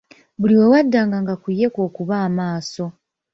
Buli 0.39 0.53
wewaddanga 0.59 1.17
nga 1.23 1.33
ku 1.41 1.49
ye 1.59 1.67
kw'okuba 1.73 2.15
amaaso. 2.27 2.85